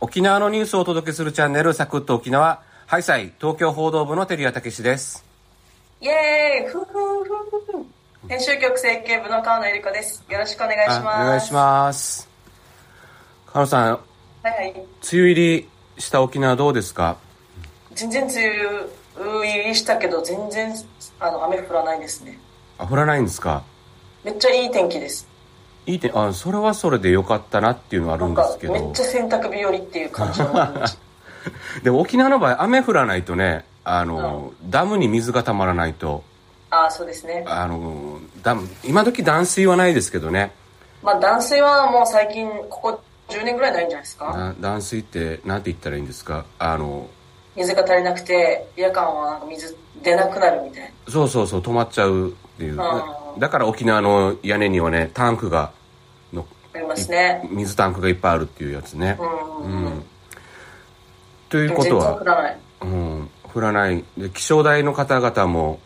[0.00, 5.24] 沖縄のニュースをお届けするチャンネル、サクッと沖縄、ハイサイ、東京報道部の照屋武です。
[6.00, 7.82] イエーイふふふふ
[8.24, 10.24] ふ編集局整形部の川野由里子です。
[10.30, 10.98] よろしくお願いします。
[11.08, 12.28] あお願いします。
[13.46, 13.98] カ野さん、は
[14.44, 14.70] いはい。
[14.72, 15.68] 梅雨入り
[15.98, 17.16] した沖縄どうですか？
[17.94, 18.34] 全然梅
[19.16, 20.72] 雨入りしたけど、全然
[21.18, 22.38] あの雨降らないですね。
[22.78, 23.64] あ、降らないんですか？
[24.22, 25.27] めっちゃいい天気です。
[25.88, 29.04] いい点、あ、それはそれで良かったなっていうのはあるなんですけどめっちゃ。
[29.04, 30.52] 洗濯日和っていう感じの
[31.82, 36.22] でも沖縄の場合、雨降らないとね、あの、ダムに水が溜まらないと、
[36.70, 37.44] ああ、そうですね。
[37.48, 40.52] あの、ダム、今時断水はないですけどね。
[41.02, 44.26] まあ断水はもう最近、ここ10年ぐらいないんじゃないですか？
[44.36, 46.44] な断水って、なんて言ったらいいんですか？
[46.58, 47.06] あの、
[47.56, 50.88] 水が足りなくて、夜間はなんか水出なくなるみたいな。
[51.10, 52.76] そうそうそう止まっちゃうっていう
[53.38, 55.70] だから沖縄の屋根にはねタンクがの
[56.78, 57.42] ありますね。
[57.50, 59.18] 水タンクがいっぱいあるっていうやつね。
[59.20, 59.64] うん。
[59.64, 59.86] うん。
[59.86, 60.04] うん。
[61.48, 62.58] ということは、らない。
[62.82, 64.04] うん、降らない。
[64.16, 65.80] で気象台の方々も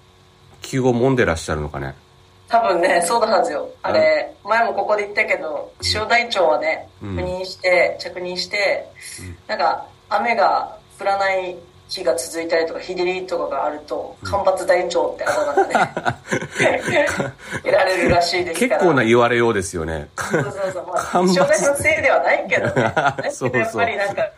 [0.61, 1.95] 気を揉んでらっしゃるのかね。
[2.49, 3.71] 多分ね、そうだはずよ。
[3.83, 7.17] あれ、前もここで言ったけど、気象台長はね、うん。
[7.17, 8.87] 赴任して、着任して、
[9.47, 11.57] なんか、雨が降らない
[11.93, 17.07] 日が続いたりとか、日照りとかがあると、干ばつ台長ってあだ名でね、
[17.63, 18.79] 得られるらしいですから。
[18.79, 20.87] 結構な言われようですよねそうそうそう。
[20.87, 22.95] まあ、気象台のせいではないけどね。
[23.31, 24.31] そうそうどやっぱりなんか、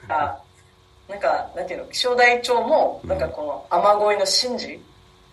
[1.09, 4.81] なんか、なんていうの、気象台長も、なんかこの雨乞いの神事、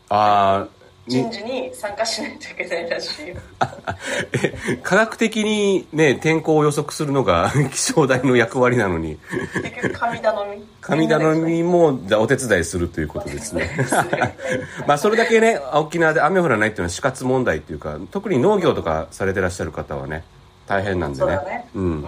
[0.10, 1.24] ああに。
[1.24, 3.36] 神事に参加しないといけないらしいよ。
[4.34, 9.18] え科学的にね天候を予測するのが 気象台の役割なのに。
[9.64, 10.66] 結局神頼み。
[10.82, 13.70] 神頼みもお手伝いするということですね。
[14.88, 20.24] まあそれだけね沖縄で雨降らないっていうのは死活問題っていうか特に農業とかされてらっしゃる方はね
[20.68, 21.32] 大変なんでね。
[21.32, 21.68] ね。
[21.76, 21.84] うん。
[21.84, 22.06] うん。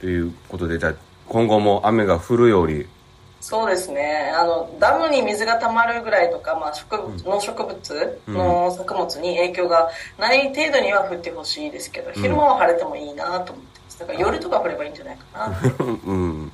[0.00, 0.94] ということでじゃあ
[1.28, 2.86] 今後も雨が降るように
[3.40, 4.32] そうですね。
[4.34, 13.98] あのダムに水が溜まるぐらいとか、まあ、植物農植物の作物に影響がない程度には降ってほしいですけど、昼間は晴れてもいいなと思ってます。
[14.00, 15.58] だから夜とか降ればいいんじゃないかな。
[15.78, 16.52] うん。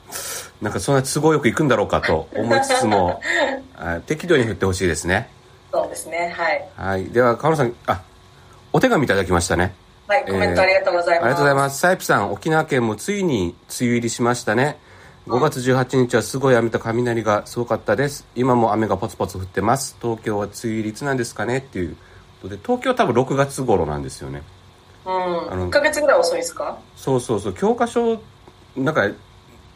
[0.60, 3.20] なんかそんな都合よくいくんだろうかと思いつつも
[3.76, 5.28] あ適度に降ってほしいですね。
[5.72, 6.34] そうですね。
[6.37, 6.69] はい。
[6.76, 7.04] はい。
[7.06, 8.03] では川野さんあ
[8.72, 9.75] お手紙いただきましたね。
[10.06, 10.25] はい。
[10.25, 11.78] コメントありがとうございます、ありがとうございます。
[11.78, 14.78] サイプさん、沖縄県もついに梅雨入りしましたね。
[15.27, 18.27] 5月18日はすごい雨と雷がすごかったです。
[18.34, 19.97] 今も雨がポツポツ降ってます。
[20.03, 21.94] 東京は梅雨入りいつなんですかねっていう
[22.43, 24.43] ことで、東京は多分6月頃なんですよね。
[25.06, 25.12] うん
[25.53, 26.77] あの1ヶ月ぐらい遅いですか？
[26.97, 28.21] そうそうそう、教科書、
[28.77, 29.09] なんか、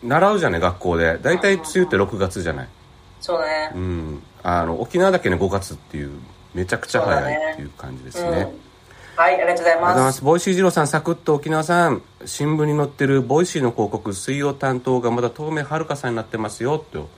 [0.02, 1.18] 習うじゃない、学校で。
[1.22, 2.68] 大体梅雨って6月じゃない。
[3.20, 4.22] そうねうん。
[4.42, 6.10] あの、沖縄だけね、5月っていう、
[6.54, 8.52] めちゃくちゃ早いっていう感じですね。
[9.16, 10.18] うんはいありがとうございまます。
[10.18, 10.24] す。
[10.24, 17.08] Voicy二郎さん、サクッと沖縄さん、新聞に載ってる Voicyの広告、水曜担当がまだ東明遥さんになってますよ、と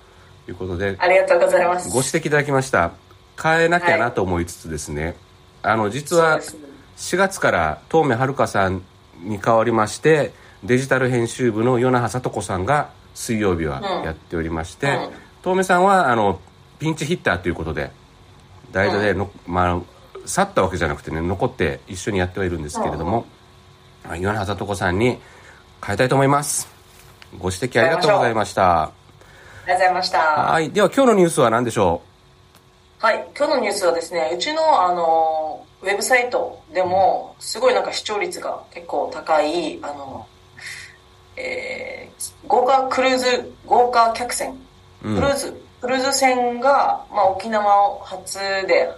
[0.49, 1.91] いうことで、ありがとうございます。
[1.91, 2.93] ご指摘いただきました。
[3.41, 5.17] 変えなきゃなと思いつつですね、
[5.63, 6.69] あの、実はそうですね。
[6.99, 8.83] 4月から東明遥さん
[9.23, 10.33] に代わりまして、
[10.65, 14.05] デジタル編集部の与那覇聡子さんが水曜日はうん。
[14.05, 15.11] やっておりまして、うん。
[15.43, 16.41] 東明さんは、あの、
[16.79, 17.91] ピンチヒッターということで、
[18.73, 19.81] 代打での、まあ、
[20.29, 23.27] 去ったわけじゃなくてね、残って一緒にやってはいるんですけれども、
[24.05, 25.19] はい岩永里子さんに
[25.85, 26.69] 変えたいと思います。
[27.39, 28.85] ご指摘ありがとうございました。
[28.85, 28.93] あ
[29.67, 30.71] りがとうございましたはい。
[30.71, 32.03] では今日のニュースは何でしょ
[33.01, 40.27] はい、今日のニュースはですね、うちのあのウェブサイトでもすごいなんか視聴率が結構高いあの、
[41.37, 41.99] えー
[42.49, 44.51] 豪華クルーズ豪華客船
[45.05, 48.91] う、うんクルーズ、クルーズ船が、まあ、沖縄を初で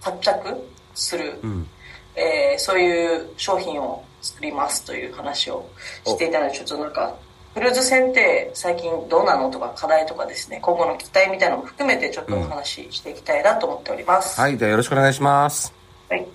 [0.00, 0.54] 発着
[1.00, 1.66] する、うん。
[2.14, 5.68] えーそういう商品を作りますという話を
[6.04, 7.14] していたのでちょっとなんか
[7.54, 14.58] クルーズ船って最近どうなのとか課題とかですね今後の期待みたいなのも含めてちょっとお話ししていきたいなと思っております、はい。
[14.58, 15.72] ではよろしくお願いします。
[16.08, 16.26] はい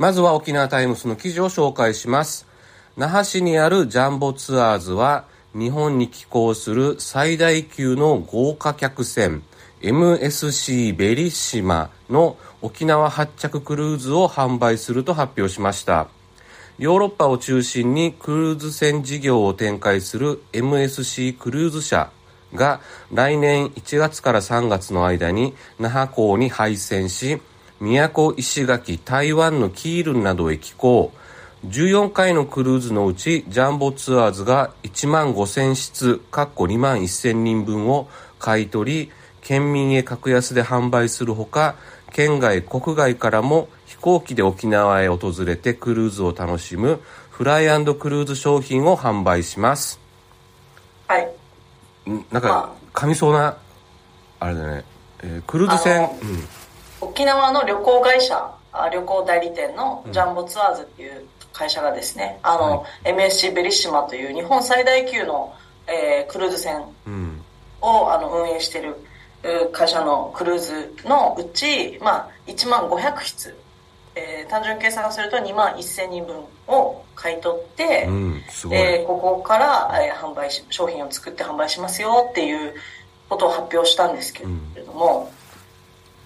[0.00, 2.46] まずは沖縄タイムスの記事を紹介します。
[2.96, 9.42] 那覇市にあるジャンボツアーズは、日本に寄港する最大級の豪華客船
[9.82, 16.08] MSC ベリッシマの沖縄発着クルーズを販売すると発表しました。
[16.78, 22.10] ヨーロッパを中心にクルーズ船事業を展開する MSC クルーズ社
[22.54, 22.80] が
[23.12, 27.40] 来年1月から3月の間に那覇港に配船し、
[27.80, 31.12] 宮古石垣、台湾のキールンなどへ寄港。
[31.66, 38.08] 14回のクルーズのうち、ジャンボツアーズが1万5000室、かっこ2万1000人分を
[38.38, 39.10] 買い取り、
[39.42, 41.76] 県民へ格安で販売するほか、
[42.10, 49.98] 県外、国外からも飛行機で沖縄へ訪れてクルーズを楽しむフライクルーズ商品を販売します。
[51.06, 51.24] はい。
[52.10, 53.56] んなんか、噛みそうな、
[54.38, 54.84] あれだね、
[55.22, 56.10] えークルーズ船、あの
[57.00, 65.54] 沖縄の旅行会社、あ旅行代理店のジャンボツアーズっていう会社がですね、あの、MSC ベリッシマという日本最大級の、
[65.86, 67.44] えークルーズ船うん、うん。
[67.80, 69.09] をあの運営しているう
[69.72, 73.56] 会社のクルーズのうち、まあ、1万500室、
[74.14, 78.42] えー単純計算すると2万1000人分を買い取って、うん。
[78.72, 82.74] えーここから、えー販売し商品を作って販売しますよっていう
[83.28, 84.44] ことを発表したんですけ
[84.74, 85.32] れども、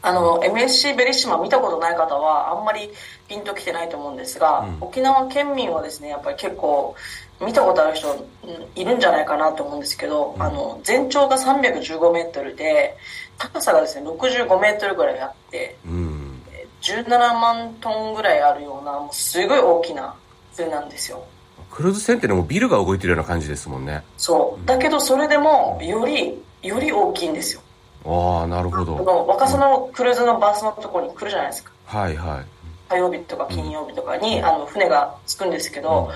[0.06, 2.90] あの MSC ベリッシマ見たことない方はあんまり
[3.26, 6.94] ピンときてないと思うんですが、うん沖縄県民はですねやっぱり結構
[7.40, 12.96] 見たことある人うんいるんじゃないかなと思うんですけど、あの全長が315メートルで
[13.38, 16.42] 高さがですね65メートルぐらいあってうん。
[16.82, 20.14] 17万トンぐらいあるようなもうすごい大きな
[20.54, 21.24] 船なんですよ。
[21.70, 24.04] クルーズ船ってのもビルが動いてるような感じですもんね。
[24.18, 24.66] そう。
[24.66, 27.62] だけどそれでも、より、より大きいんですよ。
[28.06, 29.04] ああ、なるほこど。
[29.04, 31.72] の若狭のクルーズのバースのところに来るじゃないですか。
[31.86, 32.44] はいはい。
[32.88, 36.10] 火曜日とか金曜日とかに、あの、船が着くんですけど、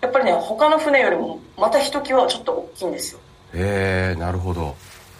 [0.00, 3.20] やっぱりね、他の船よりも、またひときわちょっと大きいんですよ。
[3.54, 4.74] へえ、なるほど。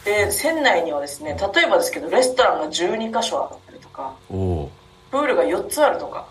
[0.04, 4.70] で、船内にはですね、例えばですけど、レストランが12箇所あったりとか、おお
[5.10, 6.26] プールが4つあるとか、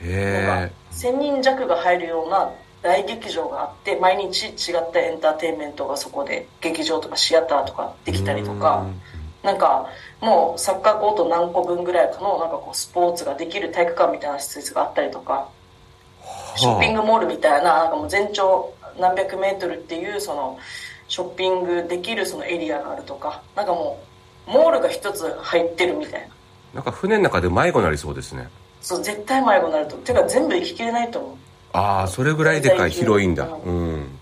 [0.00, 2.50] へか1000人弱が入るような
[2.82, 8.14] 大劇場があって毎日違ったエンターテインメントがそこで劇場とかシアターとかでえ。
[8.14, 9.00] きたりとかうん
[9.48, 9.88] なんか
[10.20, 15.48] もうサッカーコート何個分ぐらいかのなんかこうスポーツができる体育館みたいな施設があったりとか
[16.56, 20.58] ショッピングモールみたいななんかもう全長何百メートルっていうその
[21.08, 23.98] ショッピングできるそのエリアがあるとかなんかも
[24.46, 26.28] うモールが一つ入ってるみたいな
[26.74, 28.48] なんか船の中で迷子になりそうですね。
[28.82, 31.36] そう絶対迷子になるとていうか全部行ききれないと思う
[31.72, 33.46] ああ、それぐらいでかい、広いんだ。
[33.46, 34.17] ううん。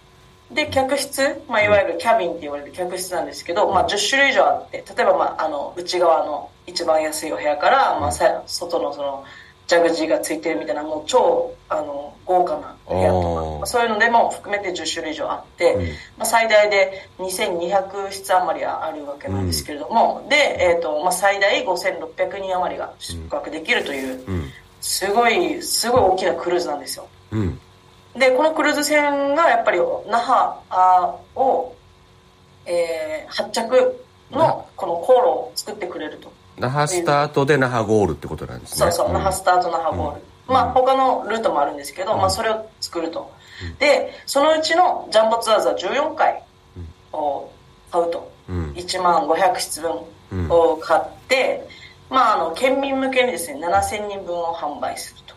[0.56, 9.24] で客室、まあ、いわゆるキャビンって言われる客室なんですけど、まあ、10種類以上あって例えば、まあ、あの内側の一番安いお部屋から、まあ、さ外のその
[9.66, 15.88] ジャグジーがついてるみたいなもう超あの豪華な部屋とかそういうのでも含めて10種類以上あって、うんま
[16.20, 24.44] あ、最大で2200室余りあるわけなんですけれども、で、えーとまあ、最大5600人余りが宿泊できるという、うん。
[24.80, 27.08] すごいすごい大きなクルーズなんですよ。
[27.32, 27.60] うん。
[28.18, 29.78] で、このクルーズ船がやっぱり
[30.08, 31.74] 那覇あを、
[32.64, 36.32] えー発着のこの航路を作ってくれると。
[36.58, 38.78] 那覇スタートで那覇ゴールってことなんですね。
[38.78, 40.22] そうそう、那覇スタート、那覇ゴール。
[40.46, 43.30] まあ他のルートもあるんですけど、まあそれを作ると。
[43.78, 46.42] で、そのうちのジャンボツアーズは14回
[47.12, 47.50] を
[47.90, 48.32] 買うと。
[48.48, 48.72] うん。
[48.72, 51.66] 1万500室分を買って、
[52.10, 55.34] まああの、県民向けにですね、7000人分を販売すると。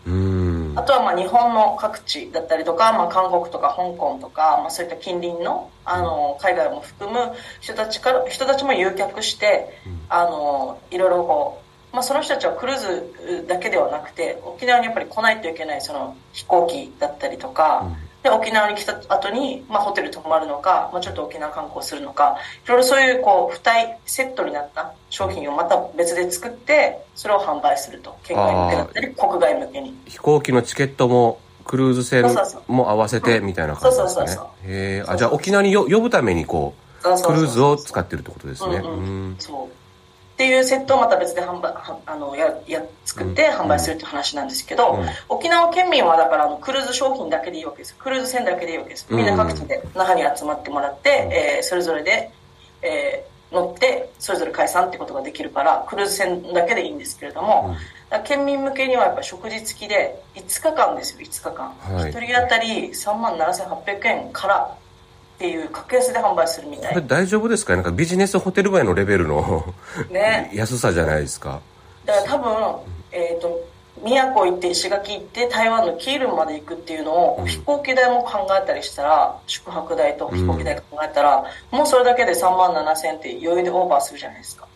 [0.80, 0.84] うん。
[0.84, 7.18] あとはまあ日本の各地だったりとか、まあ、韓国とか香港とか、まあ、そういった近隣のあの海外も含む
[7.60, 9.74] 人たちから人たちも誘客して、
[10.08, 11.62] あのいろいろこ
[11.92, 17.90] う、まあ、その人たちはクルーズだけではなくて沖縄にやっぱり来ないといけないその飛行機だったりとか、
[18.24, 29.98] で沖縄に来た後に、まあ、ホテル泊まるのか、まあ、ちょっと沖縄観光するのかいろいろそういうこう付帯セットになった商品をまた別で作ってそれを販売すると県外向けだったり国外向けに。
[30.06, 32.26] 飛行機のチケットも、クルーズ船
[32.68, 34.72] も合わせてみたいな感じですかねそうそうそう。
[34.72, 35.04] へえ。
[35.08, 38.78] あ、じゃあ沖縄によ呼ぶためにこう、クルーズを使ってるってことですね。
[38.78, 39.79] うんうんうんそう
[40.40, 45.06] っていうセットをまた別で販売はあのやや作って販売するって話なんですけど、うん。
[45.28, 47.94] 沖縄県民はだからあのクルーズ商品だけでいいわけです。
[47.98, 49.06] クルーズ船だけでいいわけです。
[49.10, 52.32] みんな各地で那覇に集まってもらって、えーそれぞれで、
[52.82, 57.76] えー乗ってそれぞれ解散ってことができるからクルーズ船だけでいいんですけれども、
[58.24, 62.14] 県民向けにはやっぱ食事付きで5日間ですよ5日間、はい。
[62.14, 64.78] 1人当たり3万7800円から
[65.40, 66.94] っていう格安で販売するみたい。
[66.94, 67.74] これ大丈夫ですか？
[67.76, 69.74] なんかビジネスホテルぐらいのレベルの
[70.12, 70.52] ね。
[70.54, 71.62] 安さじゃないですか。
[72.06, 72.76] だから多分、
[73.14, 73.58] えっ、と、
[74.04, 84.68] 宮古行って石垣行って台湾のキールンまで行くっていうのを、飛行機代も考えたりしたら宿泊代と飛行機代考えたら、もうそれだけで3万7千って余裕でオーバーするじゃないですか。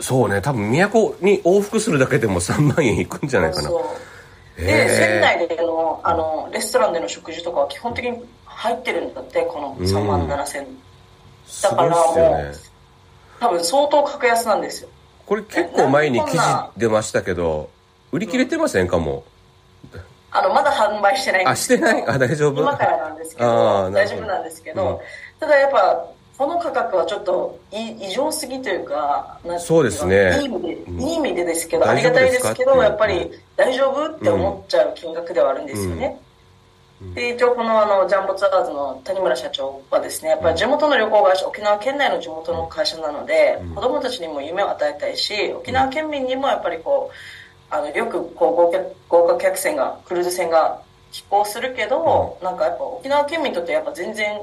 [0.00, 3.68] そうね、多分都に往復するだけでも3万円いくんじゃないかな。
[3.68, 8.24] そうへでえ船内でのあのレストランでの食事とかは基本的に
[8.58, 10.66] 入ってるんだってこの3万7千、
[11.46, 12.52] すごいっすよね。
[13.38, 14.88] 多分相当格安なんですよ。
[15.26, 17.70] これ結構前に記事出ましたけど、
[18.10, 19.22] 売り切れてませんかも？
[20.32, 22.04] あのまだ販売してないんあ、してない？
[22.08, 22.60] あ、大丈夫？
[22.60, 23.90] 今からなんですけあど。
[23.92, 24.98] 大丈夫なんですけど、うん。
[25.38, 30.36] ただやっぱこの価格はちょっとい異常すぎというかそうですね。
[30.40, 31.00] いい意味で、うん。
[31.00, 34.10] いい意味でですけどあ大りがたいですけどやっぱり大丈夫？
[34.10, 36.20] って思っちゃう金額ではあるんですよね、
[37.14, 48.78] で一応このあのジャンボツアーズの谷村社長はですねやっぱり地元の旅行会社沖縄県内の地元の会社なので、子供たちにも夢を与えたいし沖縄県民にもやっぱりこうあのよくこう豪華
[49.08, 54.40] 豪華客船がクルーズ船が飛行するけど、なんかやっぱ沖縄県民にとってやっぱ全然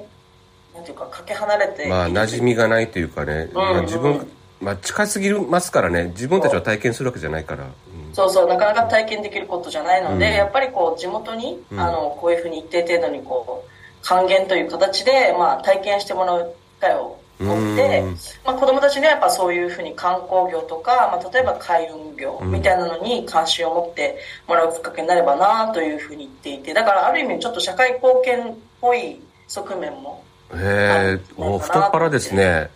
[0.74, 4.28] なんていうかかけ離れてまあ馴染みがないというかね、まあ、自分、
[4.62, 7.68] まあ、近すぎますからね自分たちは体験するわけじゃないから、
[8.16, 18.04] そうそうなかなか体験できることじゃないので、やっぱりこう地元に、あのこういうふうに一定程度にこう還元という形で、まあ、体験してもらう機会を持って、
[18.46, 24.18] まあ、子供たちにはやっぱそういうふうに観光業とか、まあ、例えば海運業みたいなのに関心を持って
[24.48, 32.70] もらうきっかけになればなというふうに言っていてだからある意味ちょっと社会貢献っぽい側面もへえお太っ腹ですね、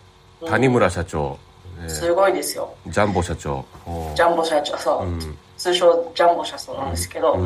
[0.46, 1.38] 谷村社長、
[1.88, 2.74] すごいですよ。
[2.86, 3.64] ジャンボ社長。
[4.14, 5.06] ジャンボ社長そう、
[5.56, 7.38] 通称ジャンボ社長なんですけど、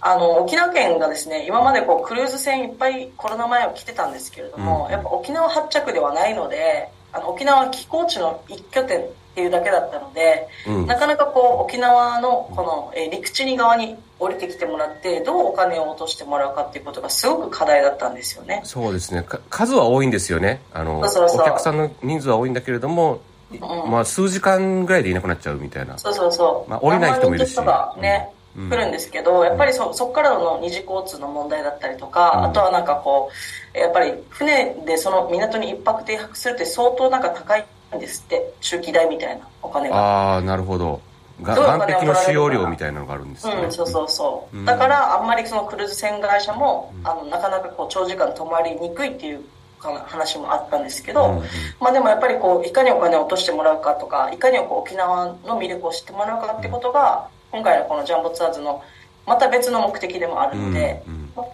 [0.00, 9.04] あの沖縄県がですね今までこうクルーズ船いっぱいコロナ前は来てたんですけれども、やっぱ沖縄発着ではないのであの沖縄寄港地の一拠点っ
[9.34, 10.48] ていうだけだったので、
[10.86, 18.62] なかなかこう沖縄のこの、えー陸地に側に降りてきてもらってどうお金を落としてもらうかっていうことがすごく課題だったんですよね。
[18.64, 19.22] そうですね。
[19.22, 20.60] か数は多いんですよね。
[20.72, 21.02] あのお
[21.44, 23.20] 客さんの人数は多いんだけれども、
[23.60, 25.96] まあ数時間ぐらいでいなくなっちゃうみたいな。
[25.98, 26.70] そうそうそう。
[26.70, 27.58] まあ降りない人もいるし。
[27.98, 33.30] ね、来るんですけど、やっぱりそ、そこからの二次交通の問題だったりとか、あとはなんかこ
[33.74, 37.64] う、やっぱり船でその港に一泊停泊するって相当なんか高い
[37.96, 39.96] んですって、周期代みたいなお金が。
[39.96, 41.00] ああなるほど。
[41.38, 44.64] 岸壁の使用を取られるか料みたいなのがあるんですね、うん、そうそうそう。
[44.64, 49.44] だから、あんまりそのクルーズ船会社も、あの、なかなかこう、長時間泊まりにくいっていうか
[49.80, 51.42] 話もあったんですけど、
[51.80, 58.82] まあでもやっぱりこう、いかにお金を落としてもらうかとか、いかにこう沖縄の魅力を知ってもらうかってことが、今回のこのジャンボツアーズの、
[59.26, 61.02] また別の目的でもあるので、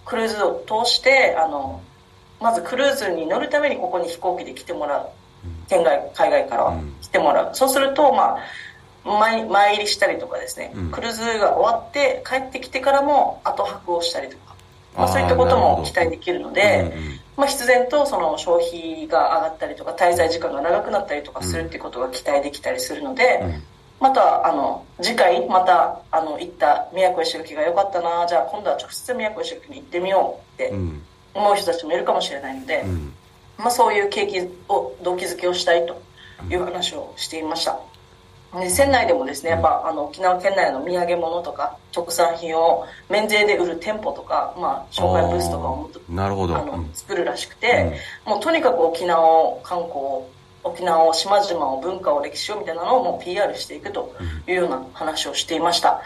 [0.04, 1.80] クルーズを通して、あの、
[2.40, 5.08] まずクルーズに乗るためにここに飛行機で来てもらう。
[5.68, 7.54] 県外、海外からは来てもらう。
[7.54, 8.38] そうすると、まあ、
[9.04, 14.54] 前前入りしたりとかですね、クルーズが終わって帰ってきてからも後泊をしたりとか、
[14.96, 16.92] まあ、そういったことも期待できるので、
[17.36, 23.60] まあ、必然とその消費が上がったりとか滞在時間が長くなったりとかするっていうことが期待できたりするので、
[24.00, 31.02] またあの次回またあの行った宮古石垣が良かったなじゃあ今度は直接宮古石垣に行ってみようってうん。
[31.34, 33.12] 思う人たちもいるかもしれないので、うん。
[33.58, 36.00] まあ、そういう景気を動機づけをしたいと
[36.48, 37.78] いう話をしていました。
[38.60, 46.56] で船内でもですね、やっぱあの沖縄県内の土産物とか特産品を免税で売る店舗とか、まあ、紹介ブースとかをもっとあーなるほど。
[46.56, 46.90] あのうん。
[46.94, 50.30] 作るらしくて、もうとにかく沖縄を観光を
[50.64, 54.14] 沖縄を島々を文化を歴史をみたいなのをもう PR していくと
[54.48, 56.02] いうような話をしていました、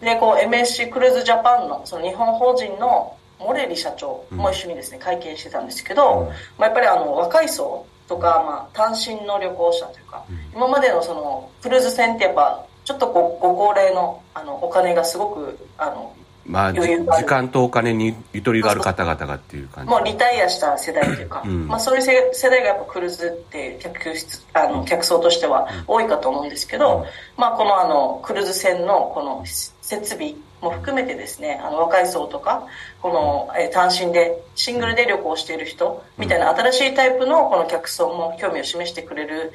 [0.00, 10.24] でこう MSC クルーズジャパンのその日本法人のモレリ社長も一緒にですね、会見してたんですけど、まあ、やっぱりあの若い層とか、まあ、単身の旅行者というか、
[10.54, 16.14] 今までのそのクルーズ船ってやっぱちょっとこうご高齢のあのお金がすごくあの
[16.46, 17.22] まあじ余裕がある。
[17.22, 19.90] 時間とお金にゆとりがある方々がっていう感じ。
[19.90, 21.68] もうリタイアした世代というか、ん。
[21.68, 27.04] まあ、そういう世世代がやっぱクルーズって客室あの客層としては多いかと思うんですけど、
[27.36, 32.66] まあ、このあのクルーズ船のこの設備も含めてですねあの若い層とか
[33.00, 39.52] この、えー単身でシングルで旅行している人みたいな新しいタイプのこの客層も興味を示してくれる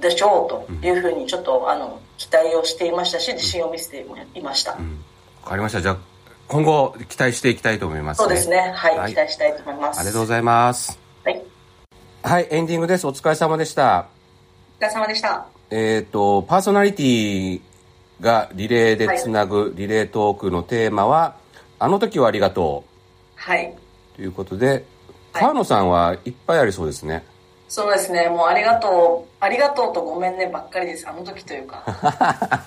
[0.00, 4.78] でしょうというふうにちょっとあの期待をしていましたし自信を見せていました、わ
[5.44, 5.82] かりました。
[5.82, 5.98] じゃあ
[6.48, 8.72] 今後期待していきたいと思います、そうですね。
[8.74, 9.12] はい、はい。
[9.12, 9.98] 期待したいと思います。
[9.98, 10.98] ありがとうございます。
[11.24, 11.42] はい。
[12.22, 13.06] はいエンディングです。
[13.06, 14.06] お疲れ様でした。
[14.78, 15.46] お疲れ様でした。
[15.70, 17.60] えっ、とパーソナリティ
[18.20, 21.36] がリレーでつなぐリレートークのテーマは、
[21.78, 22.84] あの時はありがと
[23.36, 23.66] はい。
[23.66, 24.84] うということで、
[25.32, 27.24] 川野さんはいっぱいありそうですね。
[27.68, 28.28] そうですね。
[28.28, 31.08] もうありがとう、ありがとうとごめんねばっかりです。
[31.08, 31.82] あの時というか。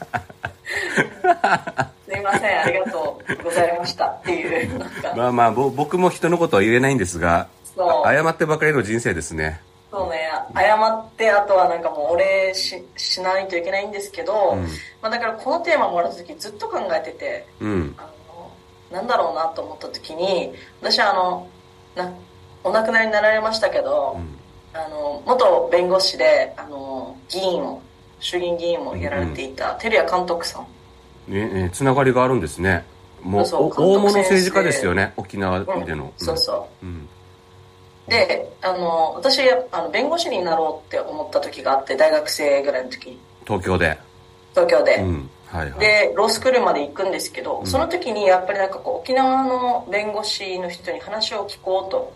[2.05, 4.81] すいません、ありがとうございましたっていう、
[5.15, 7.47] まあまあ、ぼ僕も人のことは言えないんですが、
[8.05, 9.61] 謝ってばかりの人生ですね。
[9.89, 14.57] そうね、謝って、あとはなんかもうお礼ししないといけないんですけど、
[15.01, 17.95] まあだからこのテーマもらった時ずっと考えてて、うん。
[17.97, 18.51] あの、
[18.91, 21.47] なんだろうなと思った時に、私あの、
[21.95, 22.11] な
[22.63, 24.19] お亡くなりになられましたけど、
[24.73, 27.81] あの、元弁護士で、あの、議員を、
[28.19, 30.67] 衆議院議員をやられていた、照屋監督さん。
[31.31, 32.85] ねねつながりがあるんですね。
[33.21, 36.05] もう、そうそうお大物政治家ですよね、沖縄での。
[36.05, 36.85] うん、そうそう。
[36.85, 37.09] うん。
[38.07, 43.97] で、あの、私、あの、弁護士になろうって思った時があって、大学生ぐらいの時に、東京で。
[44.53, 44.95] 東京で。
[44.95, 45.29] うん。
[45.47, 45.79] はいはい。
[45.79, 52.13] で、ロースクールまで行くんですけど、その時にやっぱりなんかこう、沖縄の弁護士の人に話を聞こうと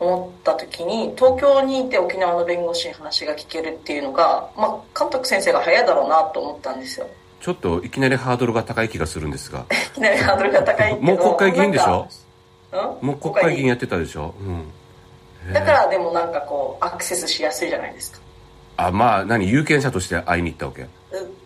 [0.00, 7.06] 思った時に、東京にいて沖縄の弁護士に話が聞けるっていうのが、まあ、監督先生が早いだろうなと思ったんですよ。
[7.40, 9.64] ちょっといきなりハードルが高い気がするんですが。
[9.70, 10.96] いきなりハードルが高い。
[10.98, 12.08] もう国会議員でしょ？
[13.00, 14.34] もう国会議員やってたでしょ？
[14.40, 14.72] うん。
[15.52, 18.20] だからでもなんかこう、アクセスしやすいじゃないですか。
[18.78, 20.82] あ、まあ、何、有権者として会いに行ったわけ？
[20.82, 20.88] う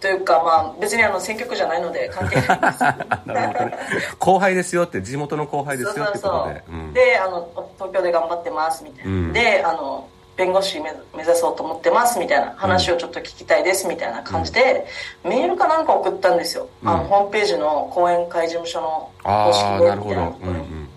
[0.01, 3.35] というか、まあ、別にあの、選挙区じゃないので関係ないんですけど。
[3.35, 3.79] なるほどね。
[4.19, 6.63] 後輩ですよって、地元の後輩ですよってことで。
[6.69, 6.93] うん。
[6.93, 14.87] であの東京で頑張ってますみたいな、うんであの弁護士目目指そうと思ってますみたいな話をちょっと聞きたいですみたいな感じで、
[15.23, 19.97] メールかなんか送ったんですよ、あのうんホームページの後援会事務所のあ公式あ、で。
[19.97, 20.89] みたいなうんうん。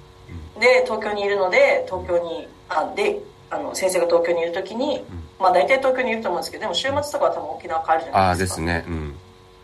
[0.61, 2.62] で東京にいるので東京にあ
[2.95, 5.03] であの先生が東京にいる時に、
[5.39, 8.85] まあ大体東京にいると思うんですけどでも週末とかは多分沖縄帰るじゃああ、ないでかですすね。
[8.87, 9.15] うん。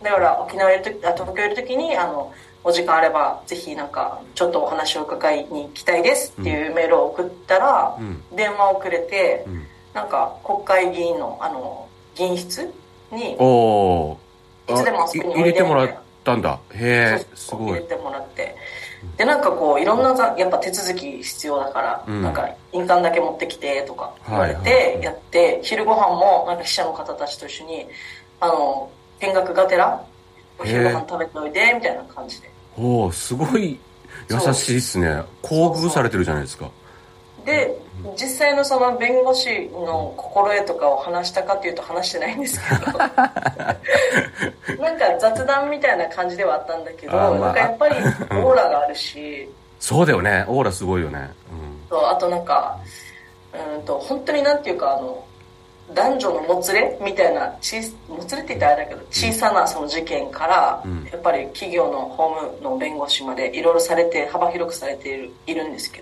[0.03, 9.63] だから沖縄いるとあ東京いる時にあのお時間あればぜひなんかちょっとお話を伺いに行きたいですっていうメールを送ったら、うん電話をくれて、うん。
[9.93, 12.71] なんか国会議員のあの議員室
[13.11, 14.17] にお。
[14.67, 16.59] いつでもあそこに入れてもらったんだ。
[16.73, 17.71] へえ、すごい。
[17.71, 18.55] 入れてもらって
[19.17, 22.21] でなんかこういろんなざやっぱ手続き必要だから、うん。
[22.21, 24.99] なんか印鑑だけ持ってきてとか言われはいはいはい。
[24.99, 27.85] てやって、昼ご飯もなんか記者の方たちと一緒に
[28.39, 28.89] あの
[29.19, 30.03] 見学がてら
[30.57, 32.49] お昼ご飯食べておいでみたいな感じで。
[32.77, 33.79] おおすごい
[34.29, 35.07] 優しいっすね。
[35.43, 36.69] 厚遇されてるじゃないですか。
[37.49, 37.75] で
[38.13, 42.97] 実際のその弁護士の心得とかを話したかっていうと話してないんですけど。
[44.79, 47.31] なんか雑談みたいな感じではあったんだけど、まあ。
[47.31, 49.49] なんかやっぱりオーラがあるし。
[49.79, 50.45] そうだよね。
[50.47, 51.29] オーラすごいよね。
[51.89, 52.77] そうあとなんか
[53.53, 55.23] うんと本当になんていうかあの
[55.93, 57.77] 男女のもつれみたいなち
[58.07, 61.03] もつれって言ったらあれだけど小さなその事件から、うん。
[61.11, 66.01] やっぱり企業の法務の弁護士までいろいろされて幅広くされているいるんですけ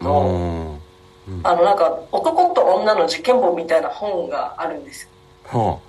[1.43, 5.09] あのなんか男と女の事件簿みたいな本があるんですよ。
[5.59, 5.79] は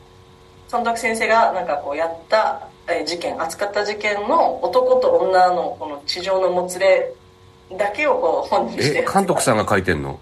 [0.69, 7.13] その時先生がなんかこうやったえー事件扱った事件の男と女のこの地上のもつれ
[7.77, 8.83] だけをこう本にあ。
[8.83, 8.99] して。
[8.99, 10.19] え、監督さんが書いてんの？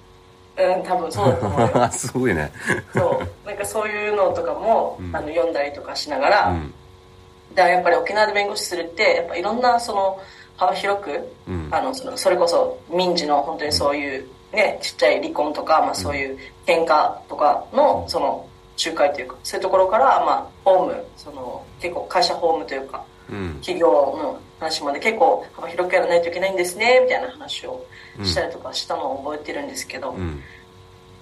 [0.58, 2.12] うん多分そうだと思うよす。
[2.16, 2.50] ごいね。
[2.94, 3.46] そう。
[3.46, 5.14] なんかそういうのとかも、うん。
[5.14, 6.74] あの読んだりとかしながら、うん。
[7.54, 10.18] だからやっぱり沖縄で弁護士するってやっぱいろんなその
[10.56, 11.68] 幅広く、うん。
[11.70, 18.48] あのそのそれこそ民事の本当にそういうねちっちゃい離婚とか、まあ、そういう喧嘩とかのその
[18.84, 23.54] 仲介というかそういうところから、まあ、法務その結構会社法務というかうん。
[23.60, 27.84] 企業の話まで結構幅広くやらないといけないんですねみたいな話を
[28.22, 30.40] したりとかしたのを覚えてるんですけど、うん。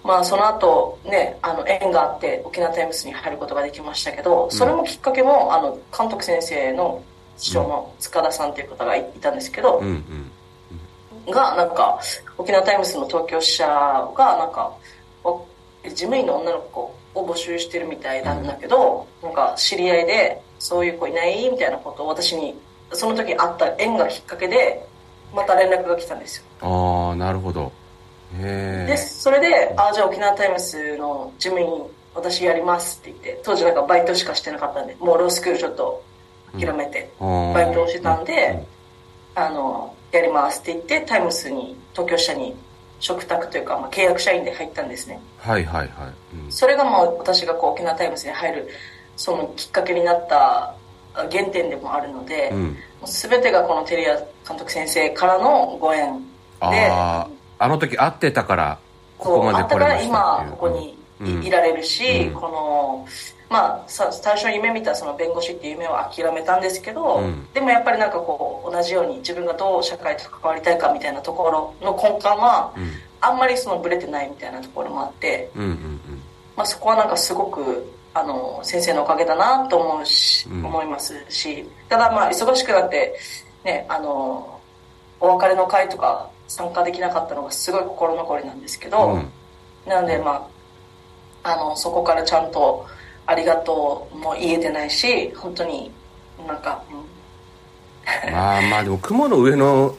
[0.05, 7.03] まあその後ね、あの縁があって沖縄タイムスに入ることができましたけど、それもきっかけも、あの、監督先生の
[7.39, 9.87] 師匠の塚田さんという方がいいたんですけど、うん。
[9.87, 10.31] うん。
[11.29, 11.99] が、なんか、
[12.39, 14.73] 沖縄タイムスの東京支社が、なんか、
[15.23, 15.47] お
[15.85, 22.59] 事務員の女の子を募集してるみたいなんだけど、なんか知り合いで、そういう子いないみたいなことを私に、
[22.93, 24.87] その時あった縁がきっかけで、
[25.35, 26.45] また連絡が来たんですよ。
[26.61, 27.73] ああ、なるほど。
[28.41, 28.97] へでえ。
[28.97, 31.83] それで「あじゃあ沖縄タイムスの事務員
[32.15, 36.03] 私やります」って言って当時なんかバイトしかしてなかったんでもうロースクールちょっと
[36.59, 38.65] 諦めて、ババイトをしてたんで、
[39.35, 42.55] あのやりますって言ってタイムスに東京支社に
[43.01, 46.37] 嘱託というか、まあ、契約社員で入ったんですねはいはいはい。
[46.45, 48.69] うんそれがまあ私がこう沖縄タイムスに入る
[49.17, 50.75] そのきっかけになった
[51.15, 52.65] あ原点でもあるので、もうん。
[52.65, 54.17] う全てがこのテリア
[54.49, 56.27] 監督先生からのご縁で
[56.61, 58.79] ああ、あの時会ってたから、
[59.19, 60.09] ここまで来れましたっていう。
[60.09, 63.07] 今ここにい,、うんられるし、うんこの
[63.55, 72.91] まあさ最初夢見たその弁護士っていう夢を諦めたんですけど、うんでもやっぱりなんかこう同じように自分がどう社会と関わりたいかみたいなところの根幹はうん。
[73.21, 76.01] あんまりそのブレてないみたいなところもあって、うんうん
[76.57, 83.15] まあ、そこはなんかすごくあの先生のおかげだなと思うし、うん思いますしただまあ忙しくなって
[83.65, 84.61] ねあの
[85.21, 89.13] お別れの会とか参加できなかったのがすごい心残りなんですけど、うん。
[89.15, 89.31] うん。
[89.87, 90.47] なのでま
[91.45, 92.87] ああのそこからちゃんと
[93.27, 95.91] ありがとうも言えてないし本当に
[96.47, 96.97] なんか、うん。
[98.33, 99.95] まあまあでも雲の上の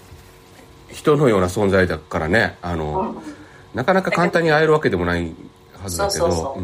[0.91, 2.57] 人のような存在だからね。
[2.61, 3.35] あの、うん。
[3.73, 5.33] なかなか簡単に会えるわけでもない
[5.81, 6.57] はずだけど。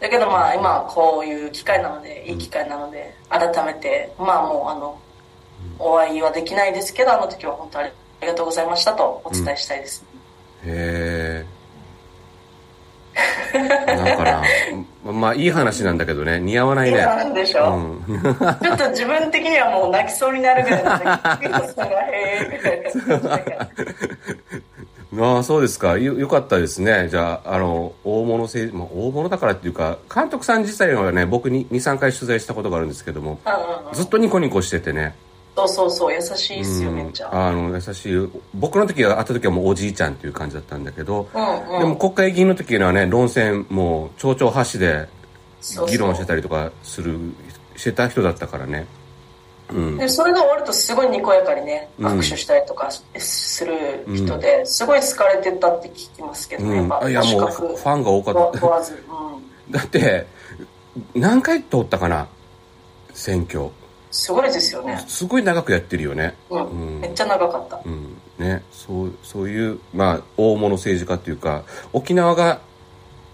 [0.00, 4.98] だけどまあ今こういう機会なのでいい機会なので改めてまあもうあの
[5.78, 7.90] お会いはできないですけどあの時は本当にあ
[8.22, 10.04] りがとうございましたとお伝えしたいです、
[10.64, 11.27] へえ
[13.52, 14.42] だから
[15.12, 16.40] まあいい話なんだけどね。
[16.40, 16.96] 似合わないね。
[16.98, 17.76] いい話でしょ。
[17.76, 18.02] うん、
[18.62, 20.82] ちょっと自分的にはもう泣きそうになるぐらい。
[25.20, 25.98] ああそうですか。
[25.98, 27.08] よよかったですね。
[27.08, 33.40] じゃああの大物せい、まあ、大物だからっていうか監督さん自体はね僕に23回取材したことがあるんですけども
[33.94, 35.14] ずっとニコニコしててね
[35.58, 37.48] そうそうそう、優しいっすよ、めっちゃ。
[37.48, 38.28] あの優しい。
[38.54, 41.80] 僕の時は会った時はもうおじいちゃんっていう感じだったんだけど、うんうん。
[41.80, 45.08] でも国会議員の時にはね論戦もう丁々発しで
[45.88, 47.18] 議論してたりとかする
[47.76, 48.86] してた人だったからね。
[49.70, 49.98] うん。
[49.98, 52.06] でそれが終わるとすごいにこやかにねうん。
[52.06, 53.74] 握手したりとかする
[54.14, 56.88] 人で、すごい好かれてたって聞きますけどね、うん。
[56.88, 58.58] やっぱいやもうファンが多かった。
[58.60, 60.26] 問わず、うん、 だって
[61.14, 62.28] 何回通ったかな？
[63.14, 63.68] 選挙
[64.10, 66.34] すごいですよね、すごい長くやってるよね。
[66.50, 66.64] うん。
[66.64, 67.00] うん。
[67.00, 68.16] めっちゃ長かった、うん。
[68.38, 68.62] ね。
[68.70, 72.60] そうそういうまあ大物政治家っていうか沖縄が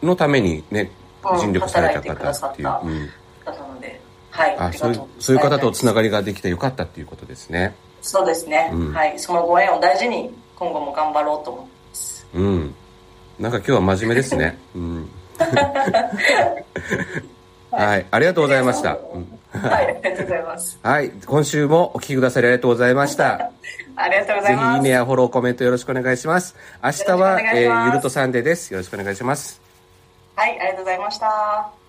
[0.03, 0.91] のためにね
[1.25, 3.09] うん尽力された方っていう、うん、
[3.45, 4.01] 方なので。
[4.31, 4.57] はい。
[4.57, 7.77] あそうそういう方とつなががりができてよかったっていうことですね。
[8.03, 8.93] そうですね、うん。
[8.93, 9.19] はい。
[9.19, 12.27] そのご縁を大事に今後も頑張ろうと思ってます。
[12.35, 12.75] うん。
[13.39, 14.59] なんか今日は真面目ですね。
[14.75, 15.09] うん。
[17.71, 18.07] はい。
[18.11, 20.79] ありがとうございました、うんはいありがとうございます。
[20.83, 23.51] はい今週もお聞きくださりありがとうございました。
[23.97, 24.71] ありがとうござぜいます。
[24.73, 26.57] ひいいねやフォローコメントよろしくお願いします。
[26.83, 28.73] 明日はえーゆるとサンデーです。
[28.73, 29.61] よろしくお願いします。
[30.37, 31.84] はいありがとうございました